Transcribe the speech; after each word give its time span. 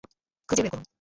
খুঁজে 0.49 0.61
বের 0.63 0.71
করুন। 0.71 0.85